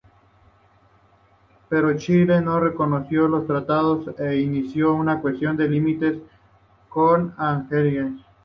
Pero 1.69 1.95
Chile 1.95 2.41
no 2.41 2.59
reconoció 2.59 3.27
los 3.27 3.45
tratados 3.45 4.07
e 4.19 4.37
inició 4.39 4.95
una 4.95 5.21
cuestión 5.21 5.55
de 5.55 5.69
límites 5.69 6.17
con 6.89 7.35
Argentina. 7.37 8.17